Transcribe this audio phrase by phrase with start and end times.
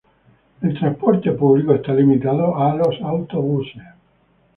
[0.63, 2.71] El transporte público está limitado a
[3.03, 3.83] autobuses.